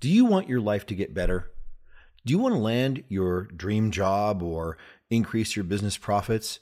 Do 0.00 0.08
you 0.08 0.24
want 0.24 0.48
your 0.48 0.60
life 0.60 0.86
to 0.86 0.94
get 0.94 1.12
better? 1.12 1.50
Do 2.24 2.32
you 2.32 2.38
want 2.38 2.54
to 2.54 2.60
land 2.60 3.04
your 3.08 3.42
dream 3.42 3.90
job 3.90 4.42
or 4.42 4.78
increase 5.10 5.54
your 5.54 5.64
business 5.64 5.98
profits? 5.98 6.58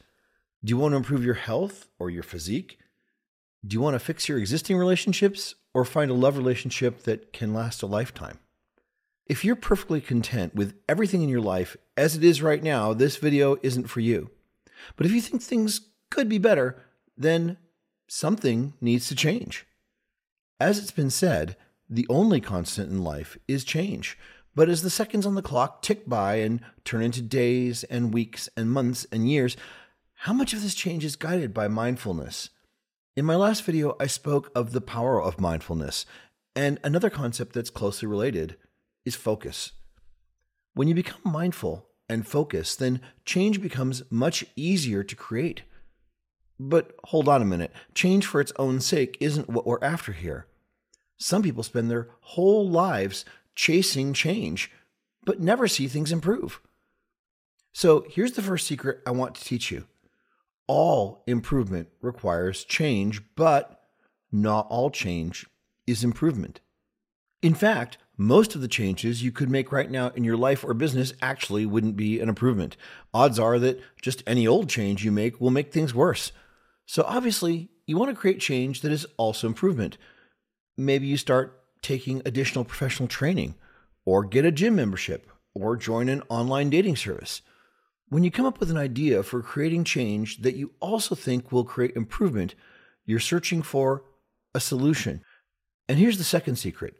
Do 0.64 0.71
you 0.71 0.76
want 0.76 0.92
to 0.92 0.96
improve 0.96 1.25
your 1.25 1.34
health 1.34 1.88
or 2.01 2.11
your 2.11 2.24
physique? 2.24 2.79
Do 3.64 3.74
you 3.74 3.80
want 3.80 3.95
to 3.95 4.01
fix 4.01 4.29
your 4.29 4.38
existing 4.38 4.77
relationships 4.77 5.54
or 5.72 5.85
find 5.85 6.11
a 6.11 6.14
love 6.14 6.37
relationship 6.37 7.04
that 7.04 7.32
can 7.32 7.54
last 7.54 7.80
a 7.82 7.87
lifetime? 7.87 8.40
If 9.27 9.45
you're 9.45 9.57
perfectly 9.57 10.00
content 10.00 10.57
with 10.57 10.75
everything 10.89 11.23
in 11.23 11.29
your 11.29 11.41
life 11.41 11.77
as 11.96 12.16
it 12.16 12.25
is 12.25 12.43
right 12.43 12.62
now, 12.62 12.93
this 12.93 13.18
video 13.18 13.57
isn't 13.62 13.89
for 13.89 14.00
you. 14.00 14.30
But 14.96 15.07
if 15.07 15.12
you 15.12 15.20
think 15.20 15.43
things 15.43 15.82
could 16.11 16.29
be 16.29 16.39
better, 16.39 16.82
then 17.16 17.57
something 18.09 18.75
needs 18.80 19.07
to 19.09 19.14
change. 19.14 19.64
As 20.59 20.79
it's 20.79 20.91
been 20.91 21.11
said, 21.11 21.57
the 21.89 22.07
only 22.09 22.41
constant 22.41 22.91
in 22.91 23.02
life 23.02 23.39
is 23.46 23.64
change. 23.64 24.18
But 24.55 24.68
as 24.68 24.82
the 24.82 24.91
seconds 24.91 25.25
on 25.25 25.37
the 25.37 25.42
clock 25.42 25.83
tick 25.83 26.09
by 26.09 26.37
and 26.37 26.61
turn 26.84 27.02
into 27.02 27.23
days 27.23 27.84
and 27.84 28.12
weeks 28.12 28.48
and 28.56 28.70
months 28.70 29.06
and 29.12 29.30
years, 29.30 29.56
how 30.23 30.33
much 30.33 30.52
of 30.52 30.62
this 30.62 30.74
change 30.74 31.05
is 31.05 31.14
guided 31.14 31.55
by 31.55 31.69
mindfulness? 31.69 32.51
In 33.16 33.24
my 33.24 33.37
last 33.37 33.62
video, 33.62 33.97
I 34.01 34.09
spoke 34.09 34.51
of 34.55 34.73
the 34.73 34.80
power 34.80 35.23
of 35.23 35.41
mindfulness, 35.41 36.06
and 36.56 36.80
another 36.83 37.09
concept 37.09 37.52
that's 37.52 37.70
closely 37.70 38.09
related 38.09 38.56
is 39.05 39.14
focus. 39.14 39.73
When 40.75 40.89
you 40.89 40.95
become 40.95 41.20
mindful 41.25 41.86
and 42.09 42.27
focused, 42.27 42.80
then 42.80 43.00
change 43.25 43.62
becomes 43.62 44.02
much 44.11 44.45
easier 44.56 45.05
to 45.05 45.14
create. 45.14 45.62
But 46.59 46.97
hold 47.05 47.28
on 47.28 47.42
a 47.42 47.45
minute 47.45 47.73
change 47.95 48.27
for 48.27 48.41
its 48.41 48.52
own 48.59 48.80
sake 48.80 49.16
isn't 49.20 49.48
what 49.48 49.66
we're 49.66 49.78
after 49.83 50.11
here. 50.11 50.48
Some 51.18 51.42
people 51.42 51.62
spend 51.62 51.90
their 51.90 52.08
whole 52.20 52.68
lives 52.68 53.24
chasing 53.54 54.12
change, 54.12 54.70
but 55.24 55.41
never 55.41 55.68
see 55.68 55.88
things 55.88 56.12
improve. 56.12 56.60
So 57.72 58.06
here's 58.08 58.33
the 58.33 58.42
first 58.42 58.66
secret 58.66 59.02
I 59.06 59.10
want 59.10 59.34
to 59.34 59.44
teach 59.44 59.70
you 59.70 59.84
all 60.69 61.25
improvement 61.27 61.88
requires 62.00 62.64
change, 62.64 63.22
but 63.34 63.80
not 64.30 64.66
all 64.69 64.91
change 64.91 65.47
is 65.86 66.05
improvement. 66.05 66.60
In 67.41 67.55
fact, 67.55 67.98
most 68.16 68.55
of 68.55 68.60
the 68.60 68.69
changes 68.69 69.22
you 69.22 69.32
could 69.32 69.48
make 69.48 69.72
right 69.72 69.91
now 69.91 70.08
in 70.14 70.25
your 70.25 70.36
life 70.36 70.64
or 70.64 70.75
business 70.75 71.14
actually 71.22 71.64
wouldn't 71.64 71.97
be 71.97 72.20
an 72.20 72.28
improvement. 72.28 72.77
Odds 73.14 73.38
are 73.38 73.58
that 73.60 73.80
just 74.03 74.22
any 74.27 74.47
old 74.47 74.69
change 74.69 75.05
you 75.05 75.12
make 75.12 75.41
will 75.41 75.50
make 75.50 75.72
things 75.72 75.94
worse. 75.94 76.32
So 76.84 77.05
obviously, 77.06 77.70
you 77.86 77.97
want 77.97 78.10
to 78.10 78.20
create 78.20 78.41
change 78.41 78.82
that 78.82 78.92
is 78.92 79.06
also 79.16 79.47
improvement 79.47 79.97
maybe 80.79 81.07
you 81.07 81.17
start 81.17 81.61
taking 81.83 82.23
additional 82.25 82.65
professional 82.65 83.09
training, 83.09 83.55
or 84.05 84.25
get 84.25 84.45
a 84.45 84.53
gym 84.53 84.77
membership, 84.77 85.31
or 85.55 85.77
join 85.77 86.09
an 86.09 86.23
online 86.29 86.71
dating 86.71 86.97
service. 86.97 87.43
When 88.09 88.25
you 88.25 88.31
come 88.31 88.47
up 88.47 88.59
with 88.59 88.71
an 88.71 88.79
idea 88.79 89.23
for 89.23 89.43
creating 89.43 89.84
change 89.84 90.39
that 90.43 90.56
you 90.56 90.73
also 90.81 91.15
think 91.15 91.53
will 91.53 91.65
create 91.65 91.95
improvement, 91.95 92.55
you're 93.05 93.21
searching 93.21 93.61
for 93.61 94.05
a 94.55 94.61
solution. 94.61 95.23
And 95.89 95.99
here's 95.99 96.19
the 96.19 96.25
second 96.25 96.56
secret 96.56 96.95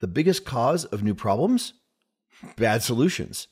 the 0.00 0.06
biggest 0.06 0.44
cause 0.44 0.84
of 0.84 1.02
new 1.02 1.14
problems? 1.14 1.74
Bad 2.56 2.82
solutions. 2.82 3.48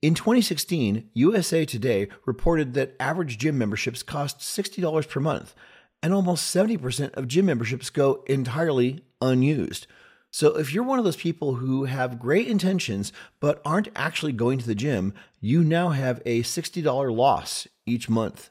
In 0.00 0.14
2016, 0.14 1.10
USA 1.14 1.64
Today 1.64 2.08
reported 2.24 2.74
that 2.74 2.94
average 3.00 3.36
gym 3.36 3.58
memberships 3.58 4.04
cost 4.04 4.38
$60 4.38 5.08
per 5.08 5.18
month, 5.18 5.54
and 6.02 6.12
almost 6.12 6.54
70% 6.54 7.14
of 7.14 7.28
gym 7.28 7.46
memberships 7.46 7.90
go 7.90 8.22
entirely 8.26 9.02
unused. 9.20 9.86
So 10.30 10.56
if 10.56 10.72
you're 10.72 10.84
one 10.84 10.98
of 10.98 11.04
those 11.04 11.16
people 11.16 11.54
who 11.54 11.84
have 11.84 12.18
great 12.18 12.48
intentions 12.48 13.12
but 13.40 13.62
aren't 13.64 13.88
actually 13.96 14.32
going 14.32 14.58
to 14.58 14.66
the 14.66 14.74
gym, 14.74 15.14
you 15.40 15.64
now 15.64 15.88
have 15.88 16.20
a 16.26 16.42
$60 16.42 17.14
loss 17.14 17.66
each 17.86 18.08
month. 18.08 18.50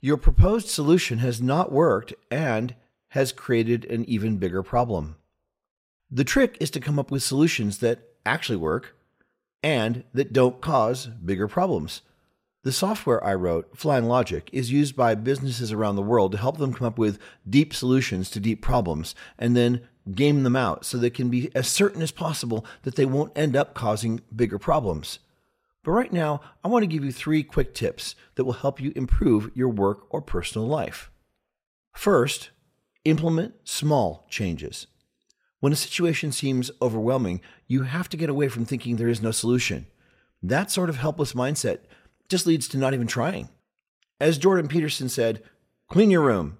Your 0.00 0.16
proposed 0.16 0.68
solution 0.68 1.18
has 1.18 1.42
not 1.42 1.72
worked 1.72 2.14
and 2.30 2.74
has 3.08 3.32
created 3.32 3.84
an 3.86 4.04
even 4.04 4.36
bigger 4.36 4.62
problem. 4.62 5.16
The 6.10 6.24
trick 6.24 6.56
is 6.60 6.70
to 6.70 6.80
come 6.80 6.98
up 6.98 7.10
with 7.10 7.22
solutions 7.22 7.78
that 7.78 7.98
actually 8.24 8.56
work 8.56 8.96
and 9.62 10.04
that 10.14 10.32
don't 10.32 10.60
cause 10.60 11.06
bigger 11.06 11.48
problems. 11.48 12.02
The 12.64 12.72
software 12.72 13.22
I 13.24 13.34
wrote, 13.34 13.78
Flying 13.78 14.06
Logic, 14.06 14.48
is 14.52 14.72
used 14.72 14.96
by 14.96 15.14
businesses 15.14 15.70
around 15.70 15.94
the 15.94 16.02
world 16.02 16.32
to 16.32 16.38
help 16.38 16.58
them 16.58 16.74
come 16.74 16.86
up 16.88 16.98
with 16.98 17.20
deep 17.48 17.72
solutions 17.72 18.30
to 18.30 18.40
deep 18.40 18.62
problems 18.62 19.14
and 19.38 19.56
then 19.56 19.86
game 20.12 20.42
them 20.42 20.56
out 20.56 20.84
so 20.84 20.98
they 20.98 21.10
can 21.10 21.28
be 21.28 21.54
as 21.54 21.68
certain 21.68 22.02
as 22.02 22.10
possible 22.10 22.66
that 22.82 22.96
they 22.96 23.06
won't 23.06 23.36
end 23.36 23.54
up 23.54 23.74
causing 23.74 24.20
bigger 24.34 24.58
problems. 24.58 25.20
But 25.84 25.92
right 25.92 26.12
now, 26.12 26.40
I 26.64 26.68
want 26.68 26.82
to 26.82 26.88
give 26.88 27.04
you 27.04 27.12
three 27.12 27.42
quick 27.44 27.74
tips 27.74 28.16
that 28.34 28.44
will 28.44 28.54
help 28.54 28.80
you 28.80 28.92
improve 28.96 29.50
your 29.54 29.68
work 29.68 30.06
or 30.10 30.20
personal 30.20 30.66
life. 30.66 31.10
First, 31.94 32.50
implement 33.04 33.54
small 33.64 34.26
changes. 34.28 34.88
When 35.60 35.72
a 35.72 35.76
situation 35.76 36.32
seems 36.32 36.70
overwhelming, 36.82 37.40
you 37.66 37.84
have 37.84 38.08
to 38.10 38.16
get 38.16 38.30
away 38.30 38.48
from 38.48 38.64
thinking 38.64 38.96
there 38.96 39.08
is 39.08 39.22
no 39.22 39.30
solution. 39.30 39.86
That 40.42 40.70
sort 40.70 40.88
of 40.88 40.96
helpless 40.96 41.32
mindset 41.32 41.80
just 42.28 42.46
leads 42.46 42.68
to 42.68 42.78
not 42.78 42.94
even 42.94 43.06
trying. 43.06 43.48
As 44.20 44.38
Jordan 44.38 44.68
Peterson 44.68 45.08
said, 45.08 45.42
clean 45.88 46.10
your 46.10 46.22
room. 46.22 46.58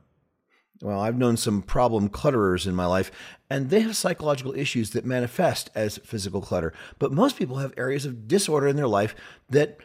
Well, 0.81 1.01
I've 1.01 1.19
known 1.19 1.37
some 1.37 1.63
problem 1.63 2.09
clutterers 2.09 2.67
in 2.67 2.75
my 2.75 2.87
life, 2.87 3.11
and 3.51 3.69
they 3.69 3.81
have 3.81 3.97
psychological 3.97 4.55
issues 4.55 4.91
that 4.91 5.05
manifest 5.05 5.71
as 5.75 5.99
physical 5.99 6.41
clutter. 6.41 6.73
But 7.01 7.13
most 7.13 7.37
people 7.37 7.57
have 7.57 7.75
areas 7.77 8.07
of 8.07 8.29
disorder 8.29 8.69
in 8.69 8.77
their 8.77 8.87
life 8.87 9.17
that 9.51 9.79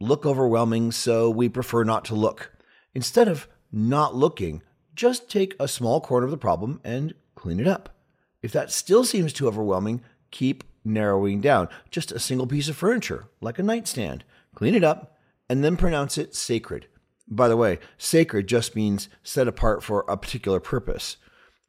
look 0.00 0.26
overwhelming, 0.26 0.92
so 0.92 1.30
we 1.30 1.48
prefer 1.48 1.82
not 1.82 2.04
to 2.06 2.14
look. 2.14 2.52
Instead 2.94 3.26
of 3.26 3.48
not 3.72 4.14
looking, 4.14 4.62
just 4.94 5.30
take 5.30 5.56
a 5.58 5.66
small 5.66 6.00
corner 6.00 6.26
of 6.26 6.30
the 6.30 6.36
problem 6.36 6.80
and 6.84 7.14
clean 7.34 7.58
it 7.58 7.66
up. 7.66 7.96
If 8.42 8.52
that 8.52 8.70
still 8.70 9.04
seems 9.04 9.32
too 9.32 9.48
overwhelming, 9.48 10.02
keep 10.30 10.62
narrowing 10.84 11.40
down. 11.40 11.68
Just 11.90 12.12
a 12.12 12.18
single 12.18 12.46
piece 12.46 12.68
of 12.68 12.76
furniture, 12.76 13.24
like 13.40 13.58
a 13.58 13.62
nightstand. 13.62 14.24
Clean 14.54 14.74
it 14.74 14.84
up, 14.84 15.13
and 15.48 15.62
then 15.62 15.76
pronounce 15.76 16.18
it 16.18 16.34
sacred. 16.34 16.86
By 17.28 17.48
the 17.48 17.56
way, 17.56 17.78
sacred 17.96 18.46
just 18.46 18.76
means 18.76 19.08
set 19.22 19.48
apart 19.48 19.82
for 19.82 20.04
a 20.08 20.16
particular 20.16 20.60
purpose. 20.60 21.16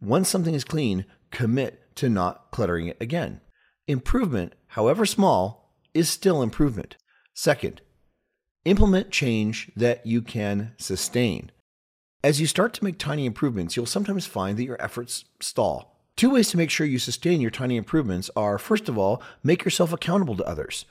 Once 0.02 0.30
something 0.30 0.54
is 0.54 0.64
clean, 0.64 1.06
commit 1.32 1.96
to 1.96 2.10
not 2.10 2.52
cluttering 2.52 2.88
it 2.88 2.98
again. 3.00 3.42
Improvement, 3.88 4.54
however 4.68 5.06
small, 5.06 5.74
is 5.94 6.10
still 6.10 6.42
improvement. 6.42 6.98
Second, 7.34 7.82
implement 8.66 9.12
change 9.12 9.72
that 9.76 10.06
you 10.06 10.22
can 10.22 10.74
sustain. 10.78 11.52
As 12.24 12.42
you 12.42 12.48
start 12.48 12.74
to 12.74 12.84
make 12.84 12.98
tiny 12.98 13.26
improvements, 13.26 13.76
you'll 13.76 13.86
sometimes 13.86 14.26
find 14.26 14.58
that 14.58 14.64
your 14.64 14.82
efforts 14.82 15.26
stall. 15.40 16.02
Two 16.16 16.32
ways 16.32 16.50
to 16.50 16.58
make 16.58 16.70
sure 16.70 16.88
you 16.88 16.98
sustain 16.98 17.42
your 17.42 17.52
tiny 17.52 17.78
improvements 17.78 18.30
are 18.36 18.58
first 18.58 18.90
of 18.90 18.98
all, 18.98 19.22
make 19.44 19.64
yourself 19.64 19.94
accountable 19.94 20.36
to 20.38 20.48
others. 20.48 20.86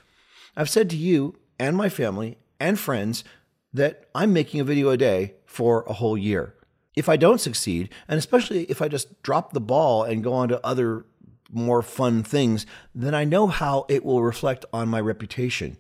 I've 0.57 0.71
said 0.71 0.89
to 0.91 0.97
you 0.97 1.37
and 1.59 1.77
my 1.77 1.89
family 1.89 2.39
and 2.61 2.79
friends 2.79 3.25
that 3.73 4.09
I'm 4.15 4.33
making 4.33 4.61
a 4.61 4.65
video 4.65 4.91
a 4.91 4.97
day 4.97 5.35
for 5.47 5.85
a 5.89 5.93
whole 5.93 6.17
year. 6.17 6.55
If 6.97 7.09
I 7.09 7.17
don't 7.17 7.41
succeed, 7.41 7.91
and 8.07 8.19
especially 8.19 8.65
if 8.65 8.81
I 8.81 8.89
just 8.89 9.23
drop 9.23 9.53
the 9.53 9.61
ball 9.61 10.05
and 10.05 10.23
go 10.23 10.33
on 10.33 10.49
to 10.49 10.65
other 10.65 11.07
more 11.51 11.83
fun 11.83 12.23
things, 12.23 12.67
then 12.95 13.15
I 13.15 13.25
know 13.25 13.47
how 13.47 13.87
it 13.89 14.05
will 14.05 14.23
reflect 14.23 14.65
on 14.73 14.89
my 14.89 15.01
reputation. 15.01 15.77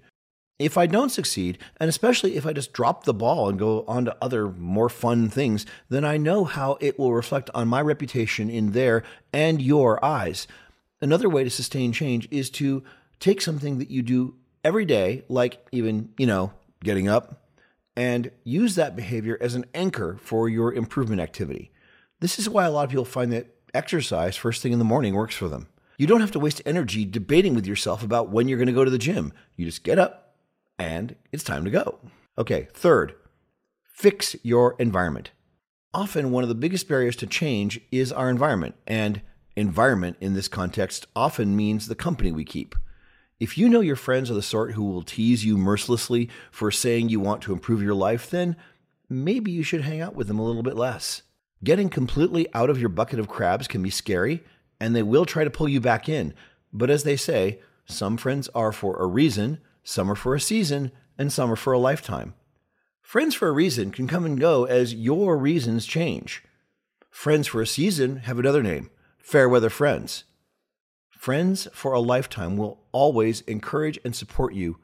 If 0.58 0.78
I 0.78 0.86
don't 0.86 1.10
succeed, 1.10 1.58
and 1.80 1.88
especially 1.88 2.36
if 2.36 2.46
I 2.46 2.52
just 2.52 2.72
drop 2.72 3.04
the 3.04 3.14
ball 3.14 3.48
and 3.48 3.58
go 3.58 3.84
on 3.88 4.04
to 4.04 4.16
other 4.22 4.48
more 4.48 4.88
fun 4.88 5.28
things, 5.28 5.66
then 5.88 6.04
I 6.04 6.16
know 6.16 6.44
how 6.44 6.78
it 6.80 6.98
will 6.98 7.12
reflect 7.12 7.50
on 7.54 7.66
my 7.66 7.80
reputation 7.80 8.48
in 8.48 8.70
their 8.70 9.02
and 9.32 9.60
your 9.60 10.04
eyes. 10.04 10.46
Another 11.00 11.28
way 11.28 11.42
to 11.42 11.50
sustain 11.50 11.92
change 11.92 12.28
is 12.30 12.50
to 12.50 12.84
take 13.18 13.40
something 13.40 13.78
that 13.78 13.90
you 13.90 14.02
do 14.02 14.36
every 14.62 14.84
day, 14.84 15.24
like 15.28 15.66
even, 15.72 16.10
you 16.18 16.26
know, 16.26 16.52
getting 16.84 17.08
up, 17.08 17.48
and 17.96 18.30
use 18.44 18.76
that 18.76 18.96
behavior 18.96 19.36
as 19.40 19.54
an 19.54 19.64
anchor 19.74 20.18
for 20.20 20.48
your 20.48 20.72
improvement 20.72 21.20
activity. 21.20 21.72
This 22.20 22.38
is 22.38 22.48
why 22.48 22.64
a 22.64 22.70
lot 22.70 22.84
of 22.84 22.90
people 22.90 23.04
find 23.04 23.32
that 23.32 23.54
exercise 23.74 24.36
first 24.36 24.62
thing 24.62 24.72
in 24.72 24.78
the 24.78 24.84
morning 24.84 25.14
works 25.14 25.34
for 25.34 25.48
them. 25.48 25.68
You 25.98 26.06
don't 26.06 26.20
have 26.20 26.32
to 26.32 26.40
waste 26.40 26.62
energy 26.64 27.04
debating 27.04 27.54
with 27.54 27.66
yourself 27.66 28.02
about 28.02 28.30
when 28.30 28.48
you're 28.48 28.58
going 28.58 28.66
to 28.66 28.72
go 28.72 28.84
to 28.84 28.90
the 28.90 28.98
gym. 28.98 29.32
You 29.56 29.64
just 29.64 29.84
get 29.84 29.98
up 29.98 30.36
and 30.78 31.16
it's 31.32 31.44
time 31.44 31.64
to 31.64 31.70
go. 31.70 31.98
Okay, 32.36 32.68
third, 32.72 33.14
fix 33.82 34.34
your 34.42 34.74
environment. 34.78 35.30
Often, 35.92 36.32
one 36.32 36.42
of 36.42 36.48
the 36.48 36.56
biggest 36.56 36.88
barriers 36.88 37.14
to 37.16 37.26
change 37.26 37.80
is 37.92 38.10
our 38.10 38.28
environment, 38.28 38.74
and 38.84 39.22
environment 39.54 40.16
in 40.20 40.34
this 40.34 40.48
context 40.48 41.06
often 41.14 41.54
means 41.54 41.86
the 41.86 41.94
company 41.94 42.32
we 42.32 42.44
keep. 42.44 42.74
If 43.40 43.58
you 43.58 43.68
know 43.68 43.80
your 43.80 43.96
friends 43.96 44.30
are 44.30 44.34
the 44.34 44.42
sort 44.42 44.72
who 44.72 44.84
will 44.84 45.02
tease 45.02 45.44
you 45.44 45.58
mercilessly 45.58 46.28
for 46.50 46.70
saying 46.70 47.08
you 47.08 47.20
want 47.20 47.42
to 47.42 47.52
improve 47.52 47.82
your 47.82 47.94
life, 47.94 48.30
then 48.30 48.56
maybe 49.08 49.50
you 49.50 49.62
should 49.62 49.82
hang 49.82 50.00
out 50.00 50.14
with 50.14 50.28
them 50.28 50.38
a 50.38 50.44
little 50.44 50.62
bit 50.62 50.76
less. 50.76 51.22
Getting 51.62 51.88
completely 51.88 52.46
out 52.54 52.70
of 52.70 52.78
your 52.78 52.88
bucket 52.88 53.18
of 53.18 53.28
crabs 53.28 53.66
can 53.66 53.82
be 53.82 53.90
scary, 53.90 54.44
and 54.78 54.94
they 54.94 55.02
will 55.02 55.24
try 55.24 55.44
to 55.44 55.50
pull 55.50 55.68
you 55.68 55.80
back 55.80 56.08
in. 56.08 56.34
But 56.72 56.90
as 56.90 57.02
they 57.02 57.16
say, 57.16 57.60
some 57.86 58.16
friends 58.16 58.48
are 58.54 58.72
for 58.72 58.96
a 58.96 59.06
reason, 59.06 59.58
some 59.82 60.10
are 60.10 60.16
for 60.16 60.34
a 60.34 60.40
season, 60.40 60.92
and 61.18 61.32
some 61.32 61.50
are 61.50 61.56
for 61.56 61.72
a 61.72 61.78
lifetime. 61.78 62.34
Friends 63.02 63.34
for 63.34 63.48
a 63.48 63.52
reason 63.52 63.90
can 63.90 64.06
come 64.06 64.24
and 64.24 64.40
go 64.40 64.64
as 64.64 64.94
your 64.94 65.36
reasons 65.36 65.86
change. 65.86 66.42
Friends 67.10 67.46
for 67.46 67.60
a 67.60 67.66
season 67.66 68.16
have 68.18 68.38
another 68.38 68.62
name 68.62 68.90
fair 69.18 69.48
weather 69.48 69.70
friends. 69.70 70.24
Friends 71.24 71.66
for 71.72 71.94
a 71.94 72.00
lifetime 72.00 72.58
will 72.58 72.82
always 72.92 73.40
encourage 73.46 73.98
and 74.04 74.14
support 74.14 74.52
you 74.52 74.76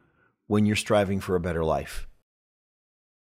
when 0.47 0.65
you're 0.65 0.75
striving 0.75 1.21
for 1.21 1.37
a 1.37 1.41
better 1.41 1.63
life. 1.63 2.09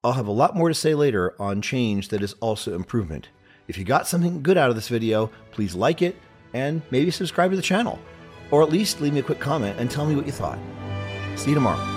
I'll 0.04 0.12
have 0.12 0.26
a 0.26 0.32
lot 0.32 0.54
more 0.54 0.68
to 0.68 0.74
say 0.74 0.94
later 0.94 1.34
on 1.40 1.62
change 1.62 2.08
that 2.08 2.22
is 2.22 2.34
also 2.40 2.74
improvement. 2.74 3.30
If 3.68 3.78
you 3.78 3.84
got 3.84 4.06
something 4.06 4.42
good 4.42 4.58
out 4.58 4.68
of 4.68 4.76
this 4.76 4.90
video, 4.90 5.30
please 5.50 5.74
like 5.74 6.02
it 6.02 6.14
and 6.52 6.82
maybe 6.90 7.10
subscribe 7.10 7.52
to 7.52 7.56
the 7.56 7.62
channel, 7.62 7.98
or 8.50 8.62
at 8.62 8.68
least 8.68 9.00
leave 9.00 9.14
me 9.14 9.20
a 9.20 9.22
quick 9.22 9.40
comment 9.40 9.80
and 9.80 9.90
tell 9.90 10.04
me 10.04 10.14
what 10.14 10.26
you 10.26 10.32
thought. 10.32 10.58
See 11.36 11.48
you 11.48 11.54
tomorrow. 11.54 11.95